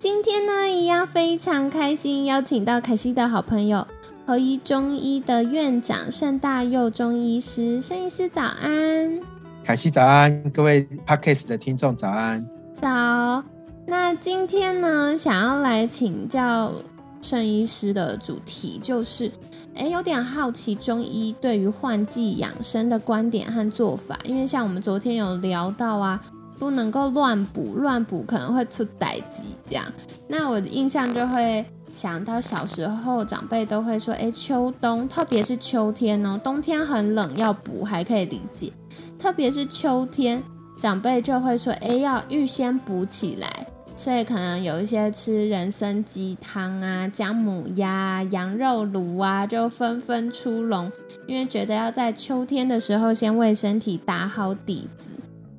[0.00, 3.86] 今天呢，一样非常开心，邀请到凯西的好朋友
[4.26, 9.20] 合一中医的院长盛大佑中医师，盛医师早安，
[9.62, 13.44] 凯西早安，各位 Podcast 的听众早安，早。
[13.86, 16.72] 那今天呢，想要来请教
[17.20, 19.30] 盛医师的主题就是，
[19.74, 26.18] 哎，有点好奇中医对于换季养生的观点和做法，因为像我们昨天有聊到啊。
[26.60, 29.56] 不能够乱补，乱补可能会出歹疾。
[29.66, 29.84] 这样，
[30.28, 38.70] 那我的印象就会想到小时候长辈都会说，哎，秋冬，特别是秋天哦，冬天很冷要补还可以理解，
[39.18, 40.42] 特别是秋天，
[40.78, 43.48] 长辈就会说，哎，要预先补起来，
[43.96, 50.92] 所以可能有一些吃人参鸡汤啊、姜母鸭、羊肉炉啊，就纷纷出笼，
[51.26, 55.08] 因为觉得要在秋天的时候先为身体打好底子。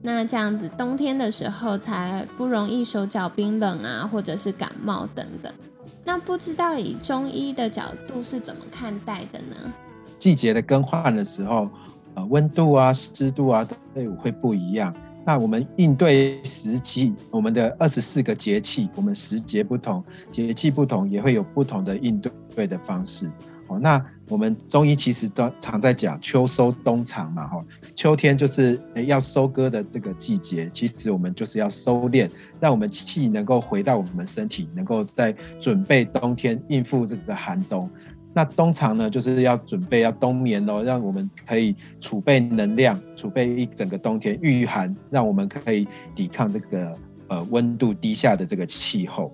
[0.03, 5.53] 那这样子，冬天的时候才不容易手脚冰冷啊，或者是感冒等等。
[6.03, 9.73] 那不知道以中医的角度是怎么看待的呢？
[10.17, 11.69] 季节的更换的时候，
[12.15, 14.93] 呃，温度啊、湿度啊都会不一样。
[15.23, 22.19] 那我们应对时期，我们的二十四个节气，我们时节不同，节气不同，也会有不同的应
[22.55, 23.29] 对的方式。
[23.79, 27.61] 那我们中医其实都常在讲秋收冬藏嘛，哈，
[27.95, 37.89] 秋天就是要收割的这个季节，其实我们就是要收敛，让我们气能够回到我们身体，能够在准备冬天应付这个寒冬。
[38.33, 45.85] 那冬藏呢，就是要准备要冬眠哦，让我们可以储备能量，储备一整个冬天御寒，让我们可以
[46.15, 46.95] 抵抗这个
[47.27, 49.33] 呃温度低下的这个气候。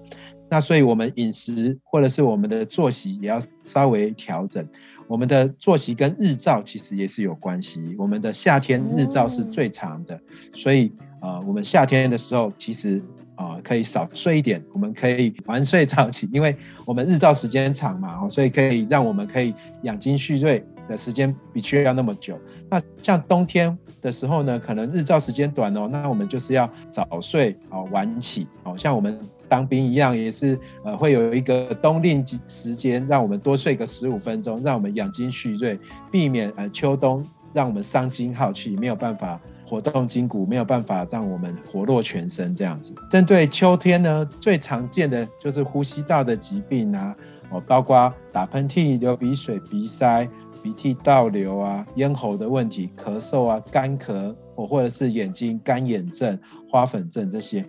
[0.49, 4.65] 那所以，我们饮食或者是我们的作息也要稍微调整。
[5.07, 7.95] 我们的作息跟日照其实也是有关系。
[7.97, 10.19] 我们的夏天日照是最长的，
[10.53, 10.91] 所以
[11.21, 13.01] 啊，我们夏天的时候其实
[13.35, 16.53] 啊可以少睡一点，我们可以晚睡早起，因为
[16.85, 19.53] 我们日照时间长嘛，所以可以让我们可以
[19.83, 22.37] 养精蓄锐的时间比需要那么久。
[22.69, 28.45] 那像冬天的时候呢，可能日照时间短哦，那我们就是要早睡哦，晚起。
[28.63, 29.17] 哦像我们
[29.49, 35.79] 当兵一样，也是呃会有一个冬令时间，让我们多睡个十五分钟，让我们养精蓄锐，
[36.11, 42.93] 避免呃秋冬让我们伤筋耗气，没有办法活动筋骨，没有办法让我们活络全身这样子。
[43.09, 47.15] 针对秋天呢，最常见的就是呼吸道的疾病啊，
[47.49, 50.27] 哦，包括打喷嚏、流鼻水、鼻塞。
[50.63, 56.37] 鼻涕倒流啊，咽喉的问题，咳嗽啊，干咳，或者是眼睛干眼症、
[56.69, 57.63] 花粉症这些。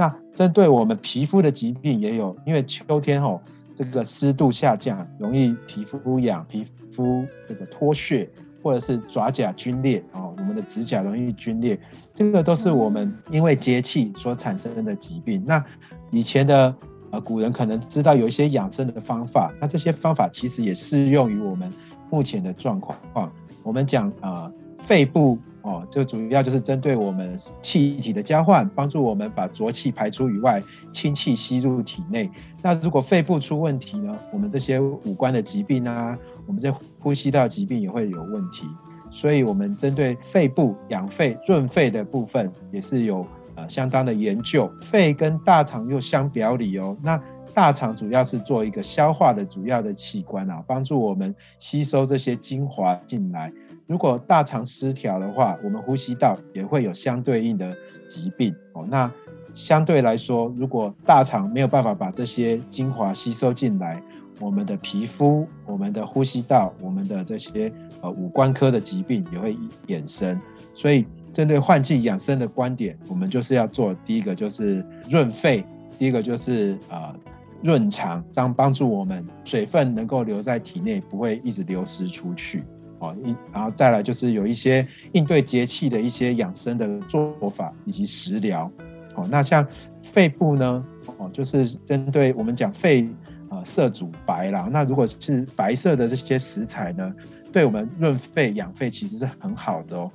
[0.00, 3.38] 那针对我们皮肤的疾病也有，因为秋天哦，
[3.76, 6.64] 这个湿度下降，容易皮肤痒、皮
[6.96, 8.26] 肤这个脱屑，
[8.62, 11.78] 或者是爪甲皲裂哦，我们的指甲容易皲裂，
[12.14, 15.44] 这个都是我们因为节气所产生的疾病。
[15.46, 15.62] 那
[16.10, 16.74] 以前的
[17.10, 21.70] 呃古人可能知道有一些养生的方法，那这些方法其实也适用于我们。
[22.12, 23.30] 目前的状况，
[23.62, 24.50] 我们讲啊，
[24.80, 30.62] 肺部哦，这主要就是针对我们气体的交换，帮助我们把浊气排出以外，
[30.92, 32.30] 氢气吸入体内。
[32.62, 38.66] 那如果肺部出问题呢，我们这些五官的疾病啊，我们这呼吸道疾病也会有问题。
[39.10, 44.70] 所以，我们针对肺部养肺、润肺的部分，也是有呃相当的研究。
[44.80, 47.20] 肺跟大肠又相表里哦，那。
[47.52, 53.52] 大肠主要是做一个消化的主要的器官啊，帮助我们吸收这些精华进来。
[53.86, 57.76] 如果大肠失调的话，我们呼吸道也会有相对应的
[58.08, 58.86] 疾病哦。
[58.88, 59.10] 那
[59.54, 64.00] 相对来说，如果大肠没有办法把这些精华吸收进来，
[64.38, 69.56] 我们的皮肤、我们的呼吸道、我们的这些呃五官科的疾病也会
[69.88, 70.40] 衍生。
[70.72, 75.64] 所以，针对换季养生的观点，我们就是要做第一个就是润肺，
[75.98, 77.12] 第一个就是呃。
[77.62, 82.62] 润肠，这样帮助我们水分能够留在体内，不会一直流失出去。
[83.00, 88.70] 哦，一然后再来就是有一些应对节气的一些养生的做法以及食疗。
[89.14, 89.66] 哦，那像
[90.12, 90.84] 肺部呢，
[91.16, 93.08] 哦，就是针对我们讲肺，
[93.48, 94.68] 啊，色主白啦。
[94.70, 97.14] 那如果是白色的这些食材呢，
[97.50, 100.10] 对我们润肺养肺其实是很好的哦。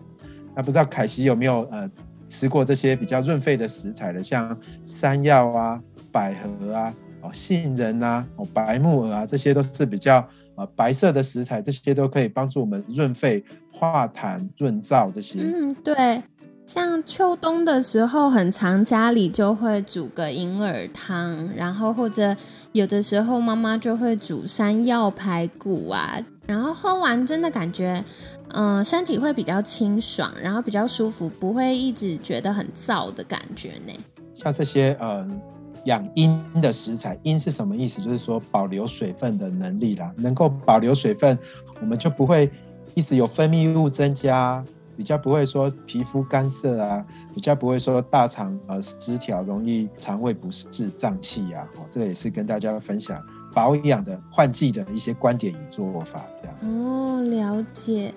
[0.55, 1.89] 那不知道凯西有没有呃
[2.29, 4.55] 吃过这些比较润肺的食材的，像
[4.85, 5.79] 山药啊、
[6.11, 6.93] 百合啊。
[7.25, 15.39] 哦，杏仁啊，哦，白木耳啊，这些都是比较呃白色的食材，这些都可以帮助我们润肺、化痰、润燥这些。
[15.39, 16.21] 嗯，对。
[16.67, 22.35] 像秋冬的时候，很常家里就会煮个银耳汤，然后或者
[22.71, 26.17] 有的时候妈妈就会煮山药排骨啊，
[26.47, 28.03] 然后喝完真的感觉，
[28.49, 33.93] 嗯，身体会比较清爽，然后比较舒服，不会一直觉得很燥的感觉呢。
[34.33, 35.23] 像这些呃
[35.85, 38.01] 养阴的食材，阴是什么意思？
[38.01, 41.37] 就是说保留水分的能力啦，能够保留水分，
[41.79, 42.51] 我们就不会
[42.93, 44.63] 一直有分泌物增加。
[44.97, 51.67] 比较不会说皮肤干涩啊，比较不会说大肠呃失调，容易肠胃不适、胀气呀。
[51.75, 53.21] 哦，这个也是跟大家分享
[53.53, 56.55] 保养的换季的一些观点与做法，这样。
[56.61, 58.13] 哦，了解。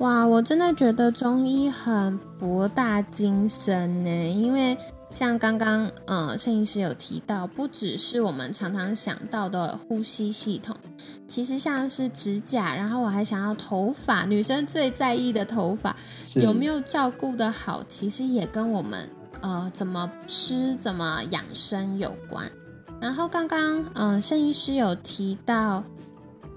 [0.00, 4.76] 哇，我真的觉得中医很博大精深呢，因为。
[5.12, 10.76] 像刚刚，呃，摄影师有提到，不只是我们常常想到的呼吸系统，
[11.26, 15.96] 其实像是指甲，然后我还想要头发，女生最在意的头发
[16.36, 19.10] 有没有照顾的好，其实也跟我们
[19.40, 22.48] 呃怎么吃、怎么养生有关。
[23.00, 25.82] 然后刚刚，嗯，摄医师有提到，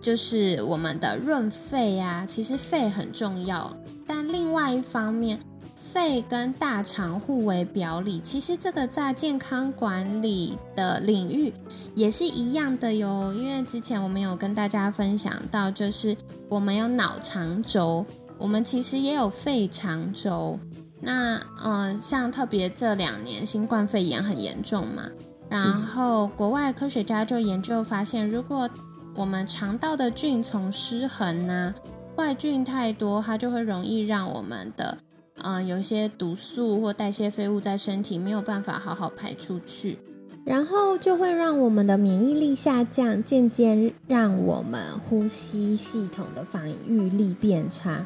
[0.03, 5.39] 就是我们的润肺啊，其实肺很重要，但另外一方面。
[5.75, 11.53] 肺跟大肠互为表里，其实这个在健康管理的领域
[11.93, 13.33] 也是一样的哟。
[13.33, 16.15] 因为之前我们有跟大家分享到，就是
[16.47, 18.05] 我们有脑肠轴，
[18.37, 20.57] 我们其实也有肺肠轴。
[21.01, 25.09] 那呃，像特别这两年新冠肺炎很严重嘛，
[25.49, 28.69] 然后国外科学家就研究发现，如果
[29.15, 31.75] 我们肠道的菌丛失衡呢，
[32.17, 34.97] 坏菌太多，它就会容易让我们的。
[35.43, 39.99] 嗯，有一些毒素或代谢废物在身体没有办法好好排出去，
[40.45, 48.05] 然后就会让我们的免疫力下降，渐渐让我们呼吸系统的防御力变差。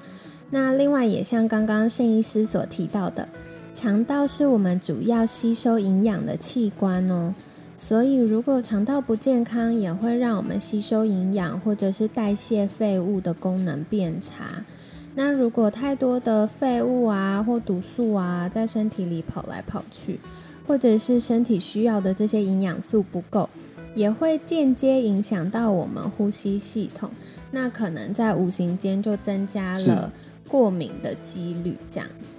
[0.50, 3.30] 那另外也像刚刚圣医师所提到的，
[3.74, 7.36] 肠道是我们主要吸收营养的器官哦，
[7.80, 14.66] 所以如果肠道不健康，也会让我们吸收营养或者是代谢废物的功能变差。
[15.14, 20.20] 那如果太多的废物啊或毒素啊在身体里跑来跑去，
[20.68, 23.48] 或者是身体需要的这些营养素不够，
[23.96, 27.12] 也会间接影响到我们呼吸系统。
[27.52, 30.12] 那可能在无形间就增加了
[30.48, 32.38] 过敏的几率，这样子。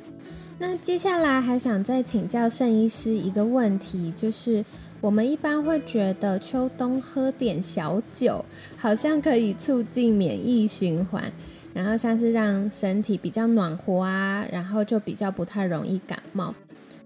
[0.60, 4.64] 那接下来还想再请教盛医师一个问题，就是
[5.00, 8.44] 我们一般会觉得秋冬喝点小酒，
[8.76, 11.32] 好像可以促进免疫循环。
[11.74, 16.52] 然后像是让身体比较暖和啊，然后就比较不太容易感冒。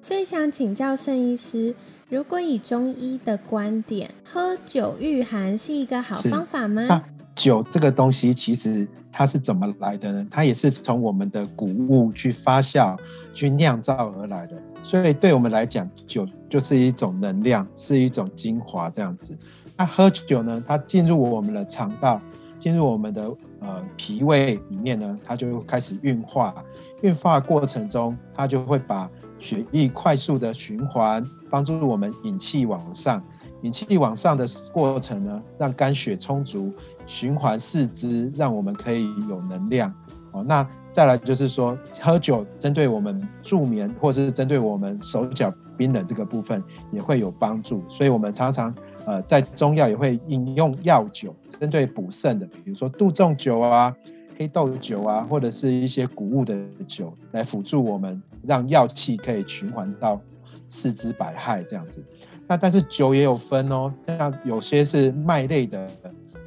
[0.00, 1.74] 所以想请教盛医师，
[2.08, 7.04] 如果以中医的观点，喝酒御寒是一个好方法吗？
[7.34, 10.26] 酒这个东西其实它是怎么来的呢？
[10.30, 12.98] 它也是从我们的谷物去发酵、
[13.34, 14.56] 去酿造而来的。
[14.82, 19.38] 所以对我们来讲，酒就是一种能量，是一种精华这样子。
[19.76, 20.62] 那喝酒呢？
[20.66, 22.20] 它进入我们的肠道。
[22.58, 26.54] 进入我们的呃脾胃里面呢，它就开始运化。
[27.00, 33.20] 运化过程中，它就会把血液快速的循环，帮助我们引气往上。
[33.62, 36.72] 引气往上的过程呢，让肝血充足，
[37.04, 39.92] 循环四肢，让我们可以有能量。
[40.30, 47.82] 哦，那再来就是说，喝酒针对我们助眠，或者是针对我们手脚冰冷这个部分，也会有帮助。
[47.88, 48.74] 所以我们常常。
[49.04, 53.92] 呃，在中药也会饮用药酒，针对补肾的，比如说杜仲酒啊、
[54.38, 56.54] 黑豆酒啊，或者是一些谷物的
[56.86, 60.20] 酒，来辅助我们，让药气可以循环到
[60.68, 62.00] 四肢百骸这样子。
[62.46, 65.84] 那但是酒也有分哦，像有些是麦类的，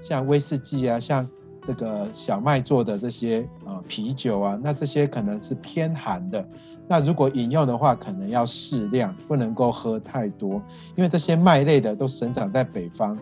[0.02, 1.30] 像威士忌啊，像
[1.68, 6.46] 这个小麦做的这些呃啤酒啊，那这些可能是偏寒的。
[6.88, 10.62] 那如果饮用的话，可能要适量，不能够喝太多，
[10.96, 13.18] 因为这些麦类的都生长在北方。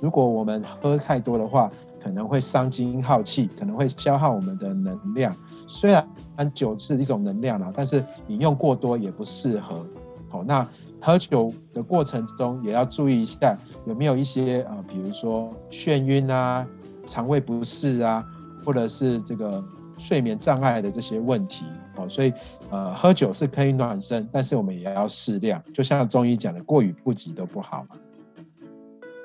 [0.00, 1.68] 如果我们喝太多的话，
[2.00, 5.34] 可能会伤精耗气，可能会消耗我们的能量。
[5.66, 6.06] 虽然
[6.54, 9.84] 酒是一种能量啦，但是饮用过多也不适合。
[10.28, 10.64] 好，那
[11.00, 16.64] 喝酒的过程中也要注意一下，有没有一些呃，比如说眩晕啊、
[17.08, 18.24] 肠胃不适啊，
[18.64, 19.64] 或者是这个
[19.98, 21.64] 睡眠障碍的这些问题。
[21.96, 22.32] 哦，所以。
[22.70, 25.62] 呃，喝酒是可以暖身，但是我们也要适量。
[25.72, 27.96] 就像中医讲的，过与不及都不好嘛。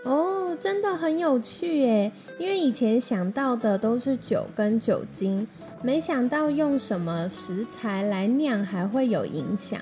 [0.05, 2.09] 哦，真的很有趣耶！
[2.39, 5.45] 因为以前想到的都是酒跟酒精，
[5.81, 9.77] 没想到用什么食材来酿还会有影响。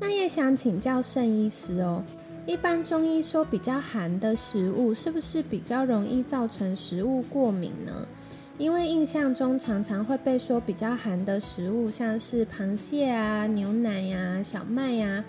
[0.00, 2.02] 那也想请教盛医师哦，
[2.46, 8.06] 一般中医说比较寒的食物，是不是比较容易造成食物过敏呢？
[8.58, 15.24] 因为印象中常常会被说比较寒的食物，像是螃蟹啊、牛奶呀、小麦呀，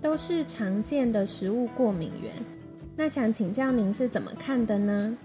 [0.00, 2.32] 都是常见的食物过敏源。
[2.96, 5.16] 那想请教您是怎么看的呢？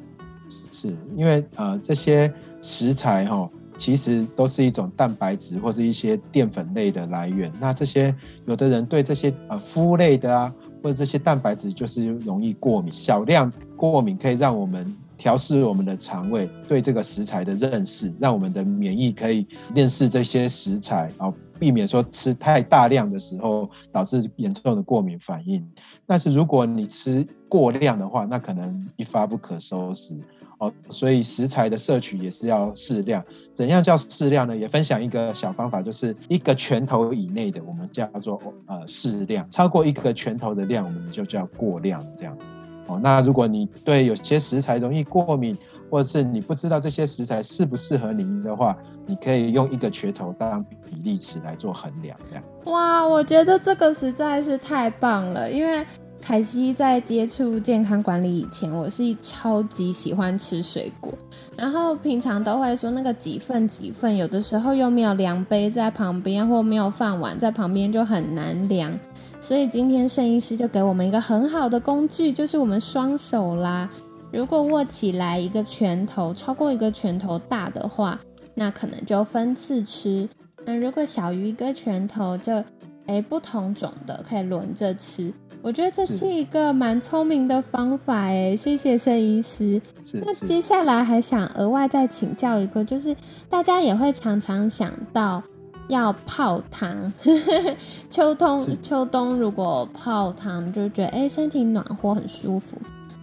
[0.72, 2.34] 是因为呃这些
[2.64, 3.48] 食材哈，
[3.78, 7.54] 其实都是一种蛋白质或是一些淀粉类的来源。
[7.62, 8.14] 那这些
[8.46, 10.52] 有的人对这些呃麸类的啊。
[10.86, 14.86] 或者这些蛋白质就是容易过敏，小量过敏可以让我们
[15.18, 25.68] 调试我们的肠胃对这个食材的认识，让我们的免疫可以认识这些食材，然后避免说吃太大量的时候导致严重的过敏反应。
[26.06, 30.15] 但是如果你吃过量的话，那可能一发不可收拾。
[30.89, 33.24] 所以食材的摄取也是要适量。
[33.53, 34.55] 怎样叫适量呢？
[34.55, 42.45] 也分享一个小方法，就是一个拳头以内的，我们叫做呃适量；超过一个拳头的量，我们就叫过量这样子。
[42.88, 45.57] 哦，那如果你对有些食材容易过敏，
[45.89, 52.17] 或者是你不知道这些食材适不适合您的话，你可以用一个拳头当比例尺来做衡量。
[52.29, 52.43] 这样。
[52.65, 55.86] 哇，我觉得这个实在是太棒了，因为。
[56.25, 61.13] 凯西在接触健康管理以前，我是超级喜欢吃水果，
[61.55, 68.98] 然后平常都会说那个几份几份，有的时候又没有量杯在旁边，或没有饭碗在旁边，就很难量。
[69.39, 73.88] 所以今天圣医师就给我们一个很好的工具，就是我们双手啦。
[74.32, 78.20] 如果握起来一个拳头超过一个拳头大的话，
[78.55, 80.27] 那可能就分次吃；
[80.65, 82.63] 那如果小于一个拳头，就
[83.05, 85.32] 诶不同种的可以轮着吃。
[85.65, 89.81] 我觉得这是一个蛮聪明的方法哎，谢谢盛医师。
[90.13, 93.15] 那接下来还想额外再请教一个，就是
[93.50, 95.41] 大家也会常常想到
[95.88, 97.12] 要泡汤，
[98.12, 102.77] 秋冬秋冬如果泡汤就觉得哎身体暖和很舒服。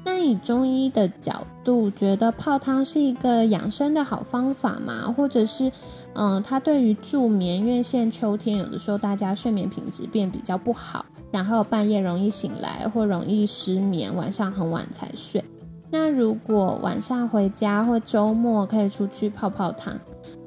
[0.05, 5.15] 那以中医的角度，觉得泡汤是一个养生的好方法吗？
[5.17, 5.71] 或者是
[6.15, 11.07] 嗯，它对于助眠，因为现在秋天有的时候大家睡眠品质变比较不好。
[11.33, 15.43] 然后半夜容易醒来或容易失眠，晚上很晚才睡。
[15.91, 19.99] 那如果晚上回家或周末可以出去泡泡汤，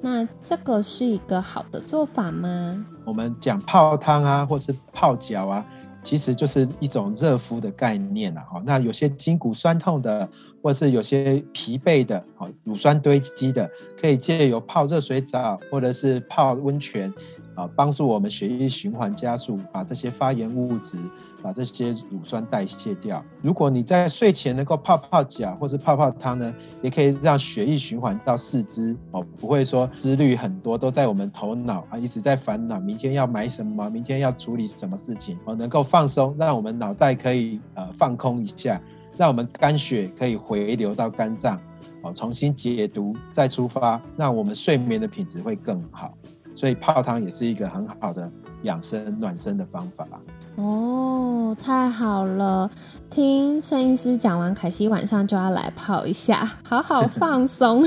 [0.02, 2.86] 那这个是一个好的做法吗？
[3.06, 5.66] 我们讲泡汤啊，或是泡脚啊，
[6.04, 8.44] 其实就是一种热敷的概念啊。
[8.64, 10.28] 那有些筋骨酸痛的，
[10.64, 13.70] 或是有些疲惫的，好乳酸堆积的，
[14.02, 17.14] 可以借由泡热水澡或者是泡温泉。
[17.56, 20.98] 啊，帮助我们血液循环加速，把这些发炎物质、
[21.42, 23.24] 把这些乳酸代谢掉。
[23.42, 38.82] 如果你在睡前能够泡泡脚或是泡泡汤呢，也可以让血液循环到四肢哦，不会说思虑很多都在我们头脑啊，一直在烦恼明天要买什么，明天要处理什么事情哦，能够放松，让我们脑袋可以呃放空一下，
[39.18, 41.60] 让我们肝血可以回流到肝脏
[42.02, 46.14] 哦，重新解毒再出发，那我们睡眠的品质会更好。
[46.56, 48.32] 所以泡汤也是一个很好的
[48.64, 50.08] 养生暖身的方法
[50.56, 52.72] 哦，太好了！
[53.10, 57.84] 听摄影师讲完，凯西晚上就要来泡一下，好好 放松，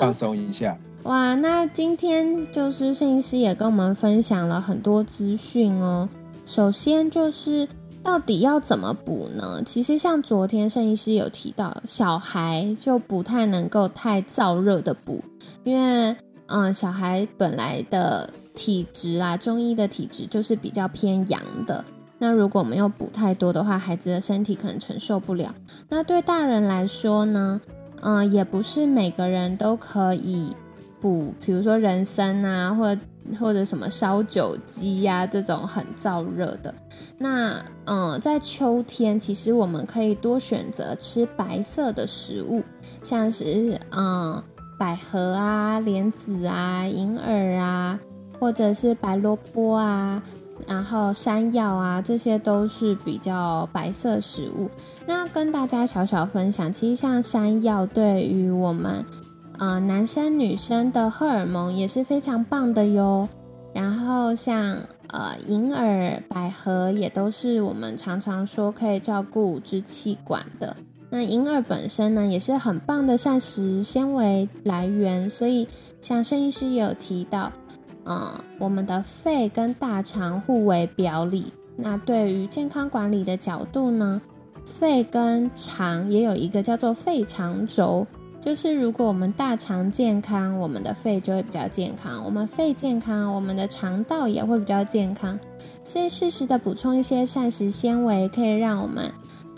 [0.00, 0.78] 放松一下。
[1.02, 6.08] 哇，那今天就是摄影师也跟我们分享了很多资讯哦。
[6.46, 7.68] 首先就是
[8.02, 9.60] 到底要怎么补呢？
[9.66, 15.22] 其实像昨天摄影师有提到，小孩就不太能够太燥热的补，
[15.64, 16.16] 因为。
[16.48, 21.84] 嗯，小孩本来的体质啊，中医的体质就是比较偏阳的。
[22.18, 25.54] 那如果没有补太多的话，孩子的身体可能承受不了。
[25.90, 27.60] 那对大人来说呢，
[28.00, 30.56] 嗯，也不是每个人都可以
[31.00, 32.96] 补，比如说人参啊，或
[33.38, 36.74] 或者什么烧酒鸡呀这种很燥热的。
[37.18, 42.64] 那嗯，在秋天，其实我们可以多选择吃白色的食物，
[43.02, 44.42] 像是嗯。
[44.78, 47.98] 百合啊、莲子啊、银耳啊，
[48.38, 50.22] 或者是白萝卜啊，
[50.68, 54.70] 然后山药啊，这些都是比较白色食物。
[55.04, 59.04] 那跟大家小小分享，其实像山药对于我们
[59.58, 63.28] 呃男生女生的荷尔蒙也是非常棒的哟。
[63.74, 70.76] 然后像呃银耳、百合也都是我们常常说可以照顾支气管的。
[71.10, 75.66] 那银耳本身呢，也是很棒的膳食纤维来源，所以
[76.00, 77.50] 像盛医师也有提到，
[78.04, 81.46] 嗯，我们的肺跟大肠互为表里。
[81.76, 84.20] 那对于健康管理的角度呢，
[84.66, 88.06] 肺跟肠也有一个叫做肺肠轴，
[88.40, 95.38] 就是如果我们大肠健康，我们的肺就会比较健康；我们肺健康，我们的肠道也会比较健康。
[95.82, 99.10] 所以适时的补充一些膳食纤维，可以让我们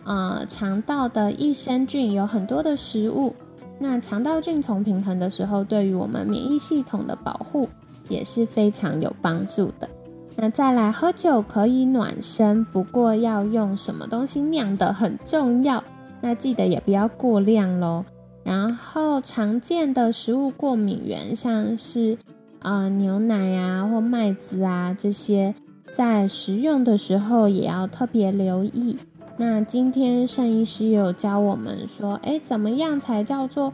[0.05, 3.35] 呃肠道的益生菌有很多的食物。
[3.79, 7.69] 那肠道菌丛平衡的时候，对于我们免疫系统的保护
[8.09, 9.89] 也是非常有帮助的。
[10.37, 15.83] 那再来喝酒可以暖身，不过要用什么东西酿的很重要。
[16.21, 18.05] 那记得也不要过量喽。
[18.43, 22.19] 然后常见的食物过敏源，像是
[22.61, 25.55] 呃牛奶啊或麦子啊这些，
[25.93, 28.99] 在食用的时候也要特别留意。
[29.41, 33.73] 那今天盛医师有教我们说，哎，怎么样才叫做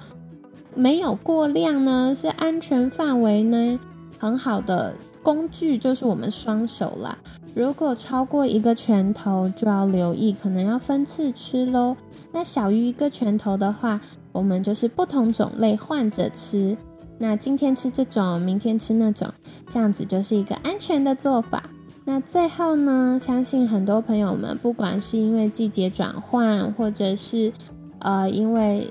[0.76, 2.14] 没有过量呢？
[2.14, 3.80] 是安全范围呢？
[4.16, 4.94] 很好的。
[5.24, 7.18] 工具就是我们双手啦。
[7.52, 11.96] 如果超过一个拳头，就要留意，可能要分次吃喽。
[12.30, 16.78] 那小于一个拳头的话，我们就是不同种类换着吃。
[17.18, 19.28] 那今天吃这种，明天吃那种，
[19.68, 21.64] 这样子就是一个安全的做法。
[22.06, 27.52] 那最后呢，相信很多朋友们，不管是因为季节转换，或者是
[27.98, 28.90] 呃因为。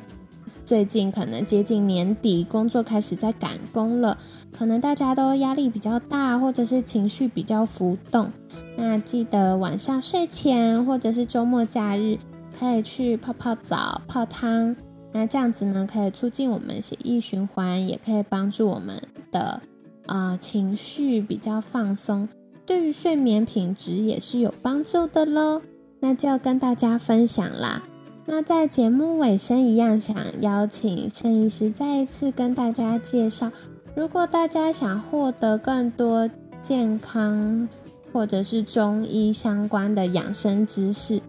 [0.63, 4.19] 最近可能接近年底，工作开始在赶工了，
[4.55, 8.31] 可能大家都压力比较大，或者是情绪比较浮动。
[8.77, 12.19] 那记得晚上睡前或者是周末假日，
[12.59, 14.75] 可以去泡泡澡、泡汤。
[15.13, 19.63] 那这样子呢，可以促进我们血液循环，也可以帮助我们的
[20.05, 22.29] 啊情绪比较放松，
[22.65, 25.61] 对于睡眠品质也是有帮助的喽。
[25.99, 27.83] 那就跟大家分享啦。
[28.25, 33.51] 那在节目尾声一样，想邀请盛医师再一次跟大家介绍，
[33.95, 36.29] 如果大家想获得更多
[36.61, 37.67] 健康
[38.11, 41.21] 或者是中医相关的养生知识，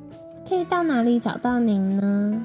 [0.49, 2.45] 可以到哪里找到您呢？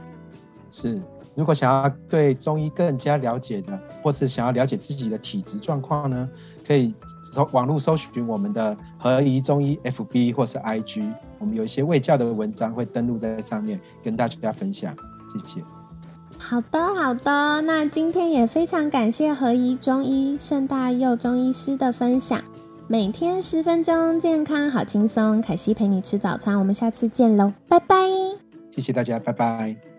[0.69, 1.01] 是，
[1.35, 6.29] 如果想要对中医更加了解的，或是想要了解自己的体质状况呢，
[6.67, 6.93] 可以
[7.31, 11.11] 搜网络搜寻我们的合宜中医 FB 或是 IG。
[11.39, 14.95] 我们有一些卫教的文章会登录在上面，跟大家分享。
[15.33, 15.63] 谢谢。
[16.37, 17.61] 好的，好的。
[17.61, 22.39] 那今天也非常感谢合一中医盛大佑中医师的分享。
[22.87, 25.39] 每天十分钟，健康好轻松。
[25.41, 27.95] 凯西陪你吃早餐，我们下次见喽，拜拜。
[28.75, 29.90] 谢谢大家，拜拜。